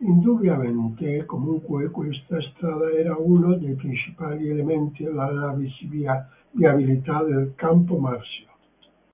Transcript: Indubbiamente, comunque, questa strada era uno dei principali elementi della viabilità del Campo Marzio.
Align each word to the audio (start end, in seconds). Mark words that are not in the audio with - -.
Indubbiamente, 0.00 1.24
comunque, 1.24 1.88
questa 1.88 2.36
strada 2.42 2.90
era 2.92 3.16
uno 3.16 3.54
dei 3.56 3.72
principali 3.72 4.46
elementi 4.50 5.04
della 5.04 5.56
viabilità 6.50 7.22
del 7.24 7.54
Campo 7.56 7.96
Marzio. 7.96 8.48